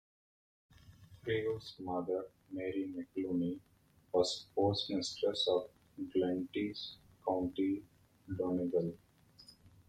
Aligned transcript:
Friel's 1.23 1.75
mother, 1.79 2.25
Mary 2.49 2.91
McLoone, 2.97 3.59
was 4.11 4.47
postmistress 4.57 5.47
of 5.47 5.69
Glenties, 6.11 6.95
County 7.27 7.83
Donegal. 8.35 8.97